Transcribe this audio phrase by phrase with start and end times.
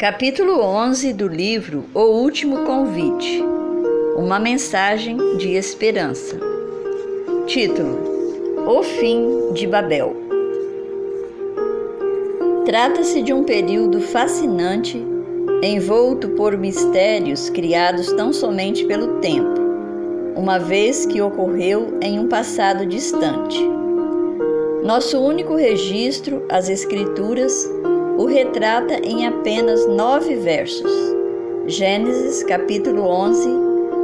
[0.00, 3.44] Capítulo 11 do livro O Último Convite
[4.16, 6.40] Uma mensagem de esperança.
[7.46, 7.98] Título:
[8.66, 10.16] O Fim de Babel.
[12.64, 15.06] Trata-se de um período fascinante,
[15.62, 19.60] envolto por mistérios criados tão somente pelo tempo,
[20.34, 23.62] uma vez que ocorreu em um passado distante.
[24.82, 27.68] Nosso único registro, as Escrituras,
[28.20, 30.92] o retrata em apenas nove versos.
[31.66, 33.48] Gênesis capítulo 11,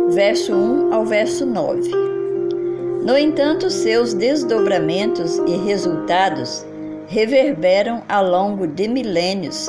[0.09, 1.91] verso 1 ao verso 9.
[3.03, 6.65] No entanto, seus desdobramentos e resultados
[7.09, 9.69] reverberam ao longo de milênios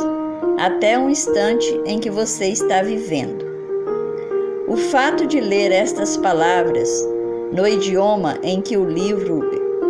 [0.58, 3.46] até o instante em que você está vivendo.
[4.66, 6.90] O fato de ler estas palavras
[7.52, 9.42] no idioma em que o livro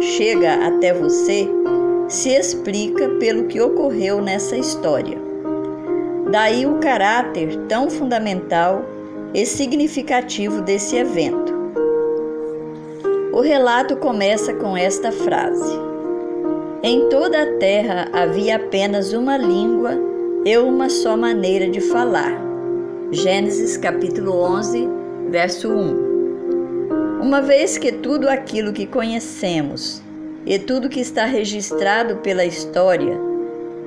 [0.02, 1.48] chega até você
[2.08, 5.18] se explica pelo que ocorreu nessa história.
[6.32, 8.86] Daí o caráter tão fundamental
[9.34, 11.54] e significativo desse evento.
[13.34, 15.78] O relato começa com esta frase:
[16.82, 19.92] Em toda a terra havia apenas uma língua
[20.46, 22.42] e uma só maneira de falar.
[23.12, 24.90] Gênesis capítulo 11,
[25.30, 26.08] verso 1.
[27.22, 30.02] Uma vez que tudo aquilo que conhecemos
[30.48, 33.20] e tudo que está registrado pela história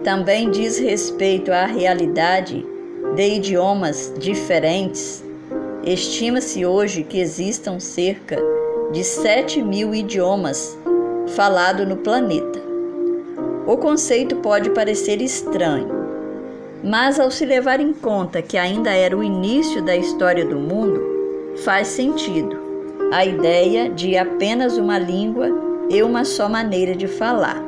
[0.05, 2.67] também diz respeito à realidade
[3.15, 5.25] de idiomas diferentes.
[5.83, 8.37] Estima-se hoje que existam cerca
[8.93, 10.79] de 7 mil idiomas
[11.29, 12.61] falados no planeta.
[13.67, 15.89] O conceito pode parecer estranho,
[16.85, 21.57] mas ao se levar em conta que ainda era o início da história do mundo,
[21.65, 22.59] faz sentido
[23.13, 27.61] a ideia de apenas uma língua e uma só maneira de falar.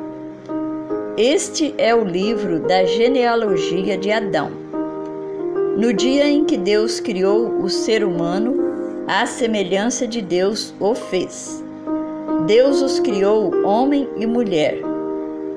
[1.17, 4.49] Este é o livro da genealogia de Adão.
[5.77, 8.55] No dia em que Deus criou o ser humano,
[9.05, 11.61] à semelhança de Deus o fez.
[12.47, 14.77] Deus os criou homem e mulher.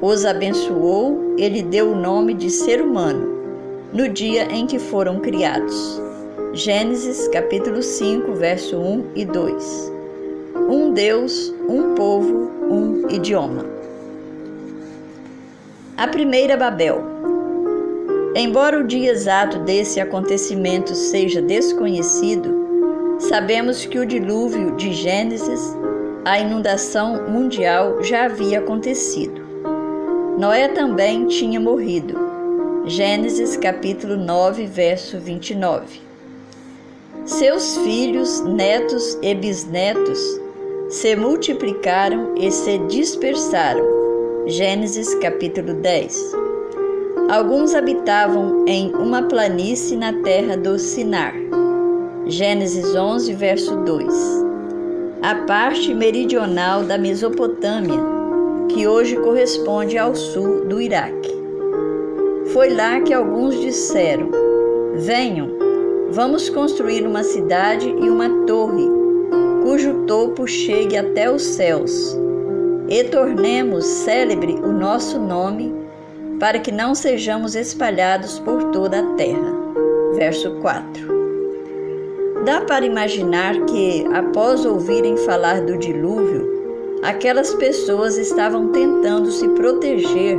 [0.02, 3.36] Os abençoou e lhe deu o nome de ser humano
[3.92, 6.02] no dia em que foram criados.
[6.52, 9.96] Gênesis capítulo 5, verso 1 e 2
[10.68, 13.64] um Deus, um povo, um idioma.
[15.96, 17.02] A primeira Babel.
[18.34, 25.74] Embora o dia exato desse acontecimento seja desconhecido, sabemos que o dilúvio de Gênesis,
[26.24, 29.40] a inundação mundial, já havia acontecido.
[30.38, 32.18] Noé também tinha morrido.
[32.84, 36.00] Gênesis capítulo 9, verso 29.
[37.24, 40.45] Seus filhos, netos e bisnetos
[40.88, 43.84] se multiplicaram e se dispersaram.
[44.46, 46.32] Gênesis capítulo 10.
[47.28, 51.34] Alguns habitavam em uma planície na terra do Sinar.
[52.26, 54.14] Gênesis 11, verso 2.
[55.22, 58.00] A parte meridional da Mesopotâmia,
[58.68, 61.34] que hoje corresponde ao sul do Iraque.
[62.52, 64.30] Foi lá que alguns disseram:
[64.94, 65.48] Venham,
[66.12, 68.95] vamos construir uma cidade e uma torre
[69.66, 72.16] cujo topo chegue até os céus,
[72.88, 75.74] e tornemos célebre o nosso nome,
[76.38, 79.52] para que não sejamos espalhados por toda a terra.
[80.14, 82.44] Verso 4.
[82.44, 90.38] Dá para imaginar que, após ouvirem falar do dilúvio, aquelas pessoas estavam tentando se proteger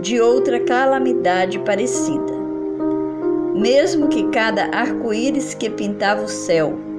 [0.00, 2.32] de outra calamidade parecida.
[3.56, 6.91] Mesmo que cada arco-íris que pintava o céu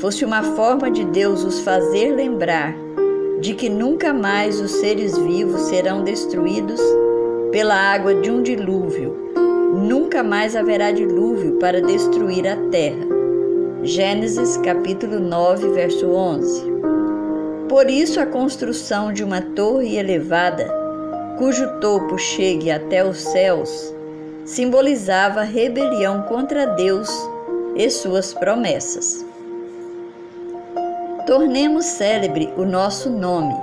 [0.00, 2.74] fosse uma forma de Deus os fazer lembrar
[3.38, 6.80] de que nunca mais os seres vivos serão destruídos
[7.52, 9.30] pela água de um dilúvio.
[9.74, 13.06] Nunca mais haverá dilúvio para destruir a terra.
[13.82, 16.64] Gênesis capítulo 9, verso 11.
[17.68, 20.66] Por isso a construção de uma torre elevada,
[21.38, 23.94] cujo topo chegue até os céus,
[24.44, 27.10] simbolizava rebelião contra Deus
[27.76, 29.29] e suas promessas.
[31.30, 33.54] Tornemos célebre o nosso nome.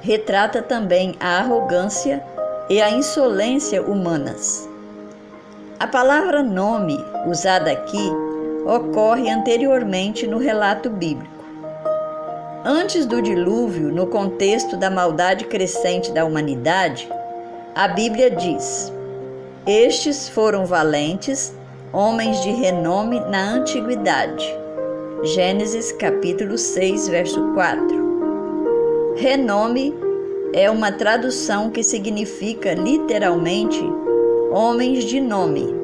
[0.00, 2.20] Retrata também a arrogância
[2.68, 4.68] e a insolência humanas.
[5.78, 6.98] A palavra nome,
[7.28, 8.10] usada aqui,
[8.66, 11.44] ocorre anteriormente no relato bíblico.
[12.64, 17.08] Antes do dilúvio, no contexto da maldade crescente da humanidade,
[17.72, 18.92] a Bíblia diz:
[19.64, 21.54] Estes foram valentes,
[21.92, 24.58] homens de renome na antiguidade.
[25.22, 29.14] Gênesis capítulo 6, verso 4.
[29.16, 29.94] Renome
[30.54, 33.78] é uma tradução que significa literalmente
[34.50, 35.74] homens de nome.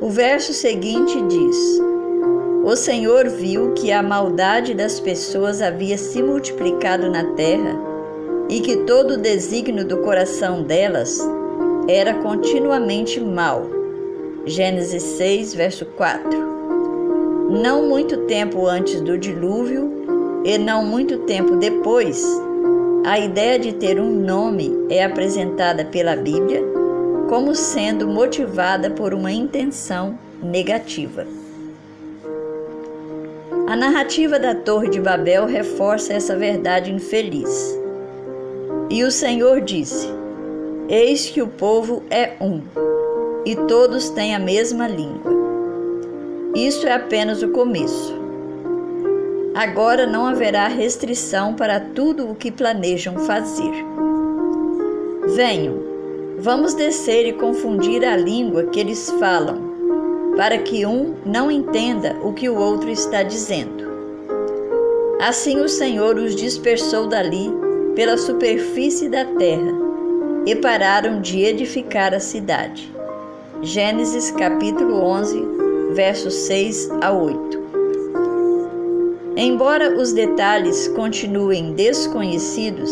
[0.00, 1.78] O verso seguinte diz:
[2.64, 7.78] O Senhor viu que a maldade das pessoas havia se multiplicado na terra
[8.48, 11.20] e que todo o desígnio do coração delas
[11.86, 13.66] era continuamente mau.
[14.46, 16.55] Gênesis 6, verso 4.
[17.48, 22.24] Não muito tempo antes do dilúvio e não muito tempo depois,
[23.04, 26.60] a ideia de ter um nome é apresentada pela Bíblia
[27.28, 31.24] como sendo motivada por uma intenção negativa.
[33.68, 37.78] A narrativa da Torre de Babel reforça essa verdade infeliz.
[38.90, 40.08] E o Senhor disse:
[40.88, 42.60] Eis que o povo é um,
[43.44, 45.35] e todos têm a mesma língua.
[46.56, 48.14] Isso é apenas o começo.
[49.54, 53.72] Agora não haverá restrição para tudo o que planejam fazer.
[55.34, 55.86] Venham,
[56.38, 59.56] Vamos descer e confundir a língua que eles falam,
[60.36, 63.86] para que um não entenda o que o outro está dizendo.
[65.18, 67.50] Assim o Senhor os dispersou dali
[67.94, 69.72] pela superfície da terra
[70.44, 72.92] e pararam de edificar a cidade.
[73.62, 75.55] Gênesis capítulo 11,
[75.96, 77.58] versos 6 a 8.
[79.34, 82.90] Embora os detalhes continuem desconhecidos,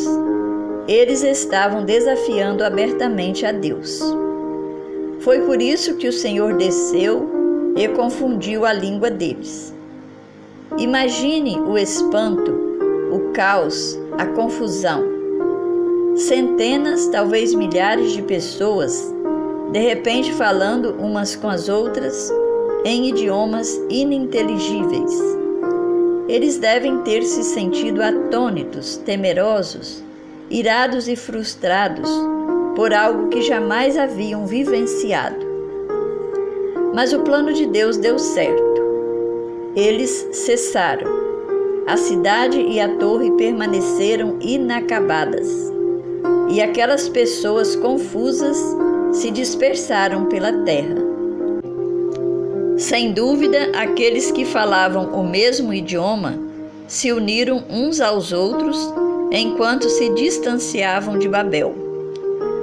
[0.88, 4.00] eles estavam desafiando abertamente a Deus.
[5.20, 7.30] Foi por isso que o Senhor desceu
[7.76, 9.74] e confundiu a língua deles.
[10.78, 12.52] Imagine o espanto,
[13.12, 15.04] o caos, a confusão.
[16.16, 19.12] Centenas, talvez milhares de pessoas,
[19.72, 22.32] de repente falando umas com as outras
[22.84, 25.12] em idiomas ininteligíveis.
[26.28, 30.04] Eles devem ter se sentido atônitos, temerosos
[30.50, 32.08] irados e frustrados
[32.76, 35.44] por algo que jamais haviam vivenciado.
[36.94, 38.82] Mas o plano de Deus deu certo.
[39.74, 41.24] Eles cessaram.
[41.86, 45.48] A cidade e a torre permaneceram inacabadas.
[46.48, 48.56] E aquelas pessoas confusas
[49.12, 51.03] se dispersaram pela terra.
[52.76, 56.36] Sem dúvida, aqueles que falavam o mesmo idioma
[56.88, 58.76] se uniram uns aos outros
[59.30, 61.72] enquanto se distanciavam de Babel.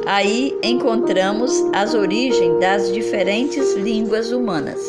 [0.06, 4.81] Aí encontramos as origens das diferentes línguas humanas.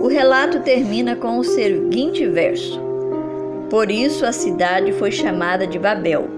[0.00, 2.80] O relato termina com o seguinte verso:
[3.70, 6.28] Por isso a cidade foi chamada de Babel,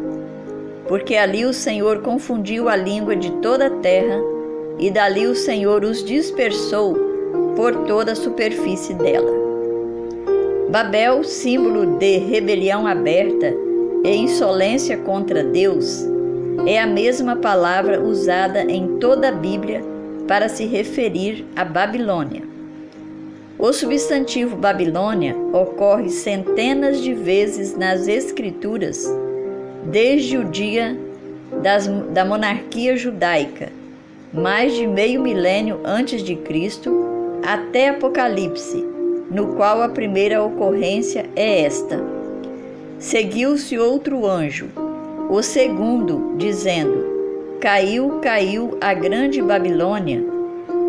[0.86, 4.33] porque ali o Senhor confundiu a língua de toda a terra,
[4.78, 6.96] e dali o Senhor os dispersou
[7.56, 9.32] por toda a superfície dela.
[10.70, 13.54] Babel, símbolo de rebelião aberta
[14.04, 16.04] e insolência contra Deus,
[16.66, 19.82] é a mesma palavra usada em toda a Bíblia
[20.26, 22.42] para se referir a Babilônia.
[23.58, 29.06] O substantivo Babilônia ocorre centenas de vezes nas Escrituras,
[29.84, 30.98] desde o dia
[31.62, 33.70] das, da monarquia judaica,
[34.34, 36.92] mais de meio milênio antes de Cristo,
[37.44, 38.84] até Apocalipse,
[39.30, 42.02] no qual a primeira ocorrência é esta:
[42.98, 44.68] Seguiu-se outro anjo,
[45.30, 50.24] o segundo, dizendo: Caiu, caiu a grande Babilônia,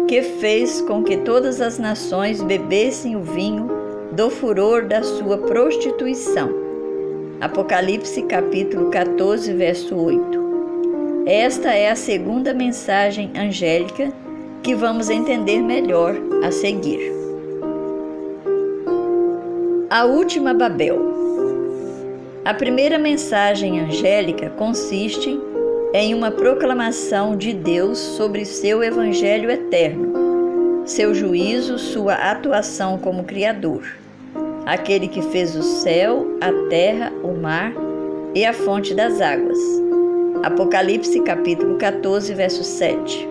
[0.07, 3.69] que fez com que todas as nações bebessem o vinho
[4.11, 6.49] do furor da sua prostituição.
[7.39, 10.44] Apocalipse capítulo 14, verso 8.
[11.25, 14.13] Esta é a segunda mensagem angélica
[14.61, 17.11] que vamos entender melhor a seguir.
[19.89, 20.99] A última Babel.
[22.43, 25.35] A primeira mensagem angélica consiste
[25.95, 33.81] em uma proclamação de Deus sobre seu evangelho eterno, seu juízo, sua atuação como Criador,
[34.63, 37.73] aquele que fez o céu, a terra, o mar
[38.35, 39.84] e a fonte das águas.
[40.45, 43.27] Apocalipse capítulo 14, verso 7.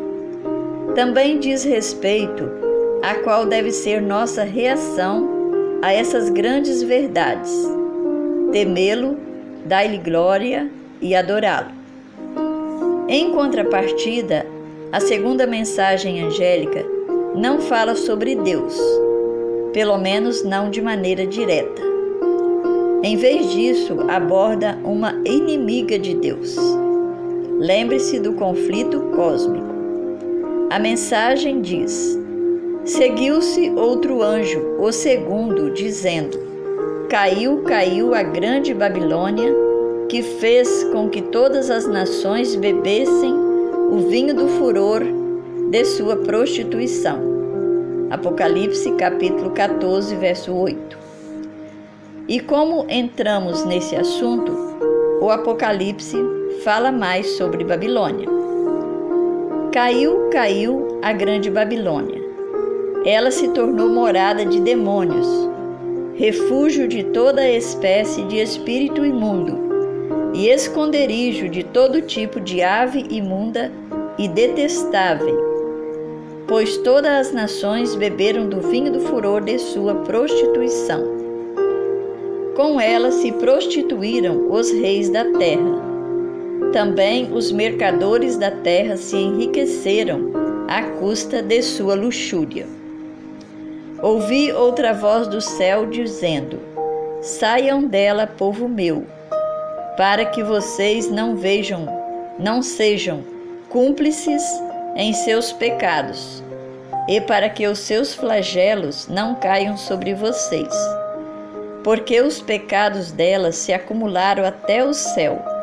[0.97, 2.51] Também diz respeito
[3.05, 5.25] a qual deve ser nossa reação
[5.81, 7.53] a essas grandes verdades,
[8.51, 9.17] temê-lo,
[9.65, 10.69] dar-lhe glória
[11.01, 11.71] e adorá-lo.
[13.09, 14.45] Em contrapartida,
[14.91, 16.85] a segunda mensagem angélica
[17.37, 18.77] não fala sobre Deus,
[19.73, 21.81] pelo menos não de maneira direta.
[23.05, 26.57] Em vez disso, aborda uma inimiga de Deus.
[27.59, 29.65] Lembre-se do conflito cósmico.
[30.71, 32.19] A mensagem diz:
[32.85, 36.37] Seguiu-se outro anjo, o segundo, dizendo:
[37.09, 39.55] Caiu, caiu a grande Babilônia,
[40.09, 45.03] que fez com que todas as nações bebessem o vinho do furor
[45.71, 47.21] de sua prostituição.
[48.11, 50.99] Apocalipse capítulo 14, verso 8.
[52.27, 54.53] E como entramos nesse assunto,
[55.21, 56.17] o Apocalipse
[56.63, 58.29] fala mais sobre Babilônia.
[59.73, 62.23] Caiu, caiu a grande Babilônia.
[63.05, 65.27] Ela se tornou morada de demônios,
[66.15, 69.59] refúgio de toda espécie de espírito imundo
[70.33, 73.71] e esconderijo de todo tipo de ave imunda
[74.17, 75.39] e detestável,
[76.47, 81.03] pois todas as nações beberam do vinho do furor de sua prostituição.
[82.57, 85.84] Com ela se prostituíram os reis da terra.
[86.75, 90.33] Também os mercadores da terra se enriqueceram
[90.67, 92.67] à custa de sua luxúria.
[94.03, 96.59] Ouvi outra voz do céu dizendo:
[97.23, 99.07] Saiam dela, povo meu,
[99.97, 101.87] para que vocês não vejam,
[102.41, 103.23] não sejam
[103.69, 104.43] cúmplices
[104.97, 106.43] em seus pecados,
[107.09, 110.75] e para que os seus flagelos não caiam sobre vocês.
[111.85, 115.54] Porque os pecados delas se acumularam até o céu,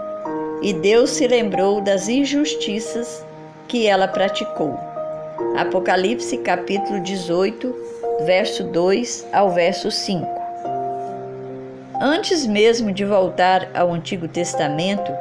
[0.61, 3.25] e Deus se lembrou das injustiças
[3.67, 4.77] que ela praticou.
[5.57, 7.75] Apocalipse capítulo 18,
[8.25, 10.27] verso 2 ao verso 5.
[11.99, 15.11] Antes mesmo de voltar ao Antigo Testamento,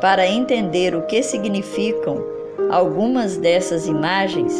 [0.00, 2.22] para entender o que significam
[2.70, 4.52] algumas dessas imagens,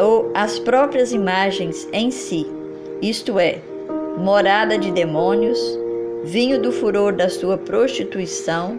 [0.00, 2.46] ou as próprias imagens em si,
[3.00, 3.58] isto é,
[4.18, 5.58] morada de demônios,
[6.24, 8.78] vinho do furor da sua prostituição,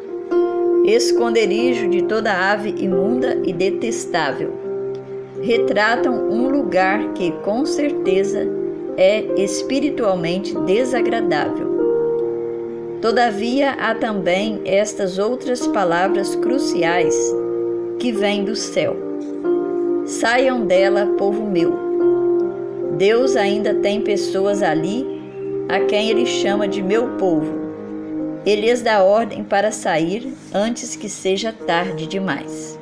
[0.86, 4.54] esconderijo de toda ave imunda e detestável,
[5.42, 8.48] retratam um lugar que com certeza
[8.98, 11.75] é espiritualmente desagradável.
[13.01, 17.15] Todavia, há também estas outras palavras cruciais
[18.00, 18.96] que vêm do céu.
[20.06, 21.74] Saiam dela, povo meu.
[22.98, 25.06] Deus ainda tem pessoas ali
[25.68, 27.64] a quem ele chama de meu povo.
[28.54, 32.78] Lhes dá ordem para sair antes que seja tarde demais.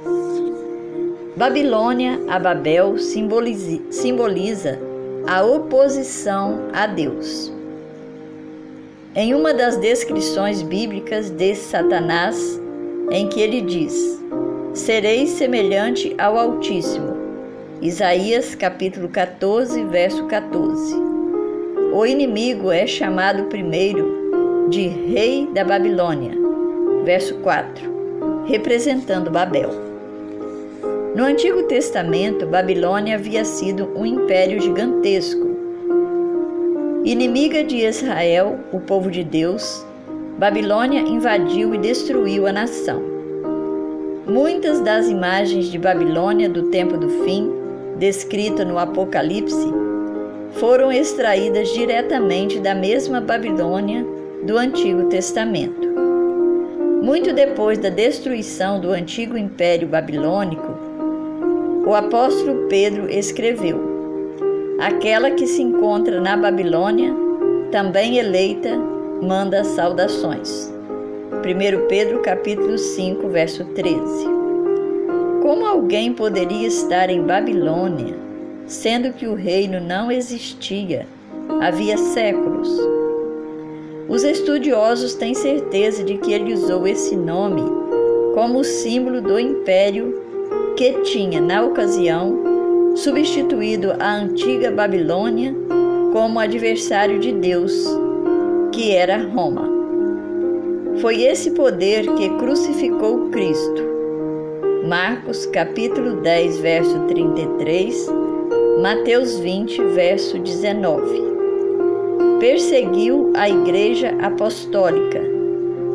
[1.37, 4.79] Babilônia a Babel simboliza, simboliza
[5.25, 7.51] a oposição a Deus.
[9.15, 12.59] Em uma das descrições bíblicas de Satanás,
[13.09, 14.21] em que ele diz:
[14.73, 17.13] Sereis semelhante ao Altíssimo.
[17.81, 20.95] Isaías capítulo 14, verso 14.
[21.93, 24.22] O inimigo é chamado primeiro
[24.73, 26.33] de Rei da Babilônia,
[27.05, 29.69] verso 4, representando Babel.
[31.15, 35.53] No Antigo Testamento, Babilônia havia sido um império gigantesco
[37.05, 39.85] Inimiga de Israel, o povo de Deus,
[40.39, 43.03] Babilônia invadiu e destruiu a nação.
[44.25, 47.51] Muitas das imagens de Babilônia do tempo do fim,
[47.99, 49.67] descrita no Apocalipse,
[50.53, 55.87] foram extraídas diretamente da mesma Babilônia do Antigo Testamento.
[57.01, 60.67] Muito depois da destruição do antigo Império Babilônico,
[61.85, 63.79] o apóstolo Pedro escreveu:
[64.79, 67.13] Aquela que se encontra na Babilônia,
[67.71, 68.77] também eleita,
[69.21, 70.71] manda saudações.
[71.31, 73.97] 1 Pedro capítulo 5, verso 13.
[75.41, 78.15] Como alguém poderia estar em Babilônia,
[78.65, 81.05] sendo que o reino não existia
[81.61, 82.92] havia séculos?
[84.07, 87.61] Os estudiosos têm certeza de que ele usou esse nome
[88.33, 90.21] como símbolo do império
[90.75, 95.55] que tinha, na ocasião, substituído a antiga Babilônia
[96.11, 97.73] como adversário de Deus,
[98.71, 99.69] que era Roma.
[100.99, 103.93] Foi esse poder que crucificou Cristo.
[104.87, 108.07] Marcos capítulo 10, verso 33,
[108.81, 111.33] Mateus 20, verso 19.
[112.39, 115.19] Perseguiu a Igreja Apostólica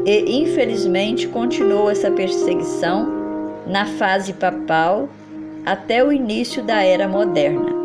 [0.04, 3.07] e, infelizmente, continuou essa perseguição
[3.66, 5.09] na fase papal
[5.64, 7.76] até o início da era moderna.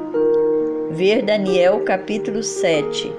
[0.92, 3.12] Ver Daniel capítulo 7,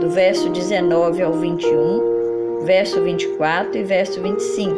[0.00, 4.76] do verso 19 ao 21, verso 24 e verso 25.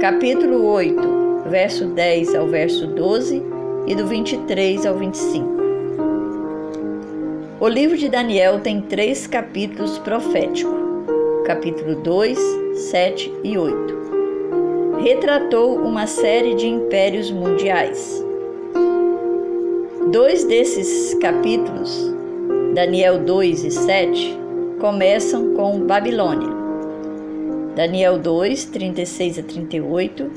[0.00, 3.42] Capítulo 8, verso 10 ao verso 12
[3.86, 5.57] e do 23 ao 25.
[7.60, 10.78] O livro de Daniel tem três capítulos proféticos,
[11.44, 12.38] capítulo 2,
[12.76, 14.98] 7 e 8.
[15.02, 18.24] Retratou uma série de impérios mundiais.
[20.12, 22.14] Dois desses capítulos,
[22.74, 24.38] Daniel 2 e 7,
[24.78, 26.54] começam com Babilônia.
[27.74, 30.30] Daniel 2, 36 a 38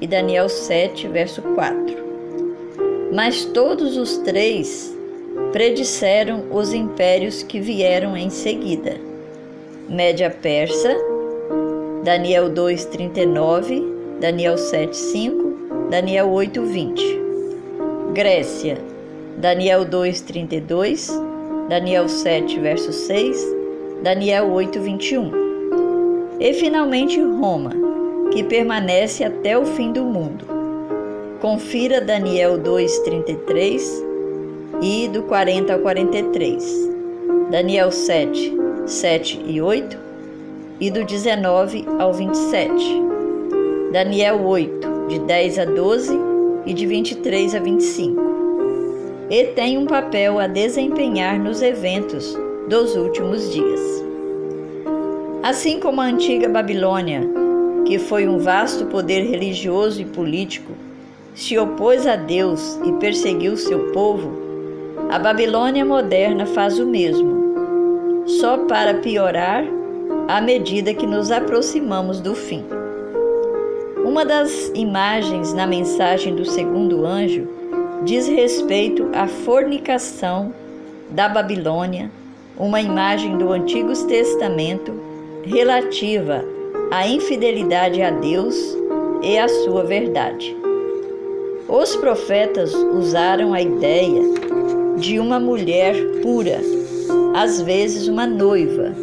[0.00, 1.96] e Daniel 7, verso 4.
[3.12, 4.91] Mas todos os três
[5.52, 8.96] predisseram os impérios que vieram em seguida.
[9.88, 10.96] Média Persa,
[12.02, 13.82] Daniel 2:39,
[14.20, 17.20] Daniel 7:5, Daniel 8:20.
[18.12, 18.78] Grécia,
[19.38, 21.10] Daniel 2:32,
[21.68, 23.46] Daniel 7 verso 6,
[24.02, 25.30] Daniel 8:21.
[26.40, 27.72] E finalmente Roma,
[28.32, 30.44] que permanece até o fim do mundo.
[31.40, 34.11] Confira Daniel 2:33
[34.82, 36.90] e do 40 ao 43.
[37.50, 38.52] Daniel 7,
[38.84, 39.96] 7 e 8
[40.80, 42.74] e do 19 ao 27.
[43.92, 46.18] Daniel 8, de 10 a 12
[46.66, 48.20] e de 23 a 25.
[49.30, 52.36] E tem um papel a desempenhar nos eventos
[52.68, 53.80] dos últimos dias.
[55.44, 57.22] Assim como a antiga Babilônia,
[57.86, 60.72] que foi um vasto poder religioso e político,
[61.34, 64.51] se opôs a Deus e perseguiu seu povo,
[65.12, 69.62] a Babilônia moderna faz o mesmo, só para piorar
[70.26, 72.64] à medida que nos aproximamos do fim.
[74.06, 77.46] Uma das imagens na mensagem do segundo anjo
[78.04, 80.54] diz respeito à fornicação
[81.10, 82.10] da Babilônia,
[82.56, 84.94] uma imagem do Antigo Testamento
[85.44, 86.42] relativa
[86.90, 88.56] à infidelidade a Deus
[89.22, 90.56] e à sua verdade.
[91.68, 94.22] Os profetas usaram a ideia
[94.98, 96.60] de uma mulher pura,
[97.34, 98.94] às vezes uma noiva,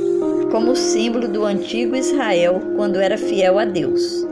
[0.52, 4.26] como símbolo do antigo Israel quando era fiel a Deus.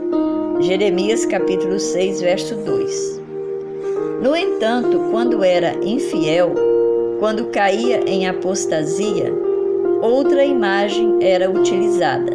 [0.60, 3.20] Jeremias capítulo 6, verso 2.
[4.22, 6.54] No entanto, quando era infiel,
[7.18, 9.32] quando caía em apostasia,
[10.00, 12.32] outra imagem era utilizada,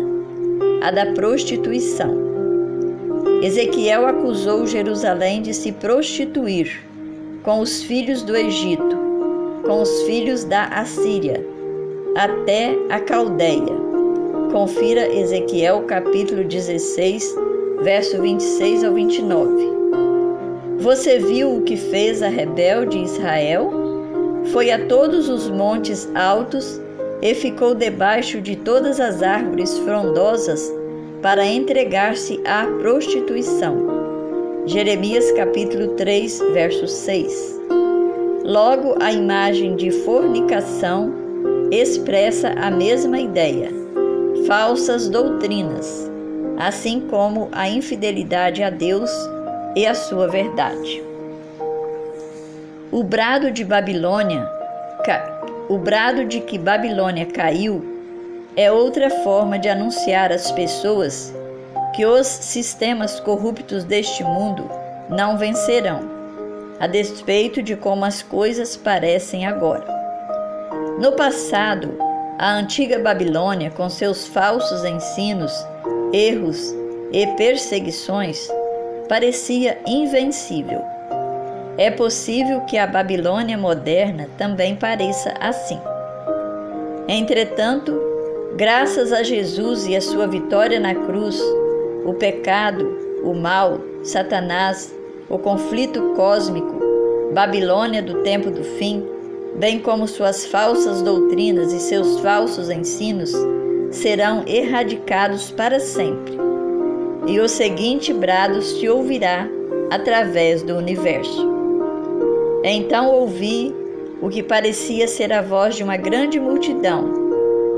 [0.82, 2.24] a da prostituição.
[3.42, 6.86] Ezequiel acusou Jerusalém de se prostituir
[7.44, 9.03] com os filhos do Egito
[9.64, 11.46] com os filhos da Assíria,
[12.16, 13.74] até a Caldeia.
[14.52, 17.36] Confira Ezequiel capítulo 16,
[17.82, 19.74] verso 26 ao 29.
[20.80, 23.72] Você viu o que fez a rebelde Israel?
[24.52, 26.80] Foi a todos os montes altos
[27.22, 30.72] e ficou debaixo de todas as árvores frondosas
[31.22, 33.88] para entregar-se à prostituição.
[34.66, 37.63] Jeremias capítulo 3, verso 6.
[38.44, 41.14] Logo, a imagem de fornicação
[41.72, 43.70] expressa a mesma ideia,
[44.46, 46.12] falsas doutrinas,
[46.58, 49.10] assim como a infidelidade a Deus
[49.78, 51.02] e a sua verdade.
[52.92, 54.46] O brado de Babilônia,
[55.70, 57.82] o brado de que Babilônia caiu,
[58.58, 61.34] é outra forma de anunciar às pessoas
[61.96, 64.70] que os sistemas corruptos deste mundo
[65.10, 66.13] não vencerão
[66.80, 69.86] a despeito de como as coisas parecem agora.
[71.00, 71.98] No passado,
[72.38, 75.52] a antiga Babilônia, com seus falsos ensinos,
[76.12, 76.74] erros
[77.12, 78.48] e perseguições,
[79.08, 80.82] parecia invencível.
[81.78, 85.80] É possível que a Babilônia moderna também pareça assim.
[87.08, 88.00] Entretanto,
[88.56, 91.42] graças a Jesus e a sua vitória na cruz,
[92.06, 94.94] o pecado, o mal, Satanás
[95.34, 96.80] o conflito cósmico,
[97.34, 99.04] Babilônia do tempo do fim,
[99.56, 103.34] bem como suas falsas doutrinas e seus falsos ensinos,
[103.90, 106.38] serão erradicados para sempre.
[107.26, 109.50] E o seguinte brado se ouvirá
[109.90, 111.52] através do universo.
[112.64, 113.74] Então ouvi
[114.22, 117.12] o que parecia ser a voz de uma grande multidão,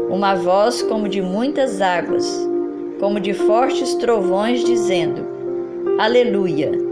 [0.10, 2.28] uma voz como de muitas águas,
[3.00, 5.26] como de fortes trovões, dizendo:
[5.98, 6.85] Aleluia!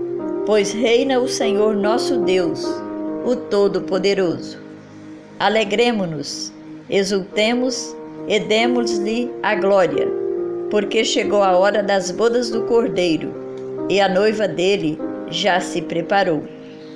[0.45, 2.65] Pois reina o Senhor nosso Deus,
[3.25, 4.57] o Todo-Poderoso.
[5.39, 6.51] Alegremo-nos,
[6.89, 7.95] exultemos
[8.27, 10.07] e demos-lhe a glória,
[10.69, 13.33] porque chegou a hora das bodas do Cordeiro
[13.89, 16.43] e a noiva dele já se preparou.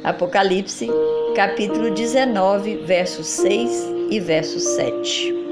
[0.03, 0.89] Apocalipse,
[1.35, 5.46] capítulo 19, versos 6 e verso 7.